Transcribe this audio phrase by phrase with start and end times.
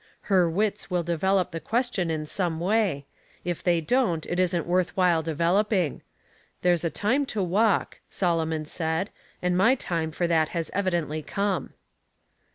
[0.33, 3.05] Her wits will de velop the question in some way;
[3.45, 6.01] if they don't it isn't worth while developing.'
[6.63, 9.11] There's a time to walk,' Solomon said,
[9.43, 11.73] and my time for that has evidently come."